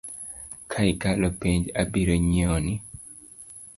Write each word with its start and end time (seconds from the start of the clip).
Ka 0.71 0.79
ikalo 0.91 1.27
penj 1.41 1.63
abiro 1.81 2.15
nyiewoni. 2.27 2.75